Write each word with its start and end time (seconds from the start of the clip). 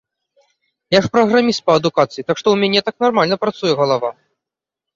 Я 0.97 1.01
ж 1.07 1.11
праграміст 1.17 1.61
па 1.67 1.71
адукацыі, 1.81 2.25
так 2.29 2.35
што 2.41 2.47
ў 2.55 2.65
мяне 2.65 2.81
так 2.89 2.95
нармальна 3.07 3.35
працуе 3.47 3.73
галава. 3.85 4.09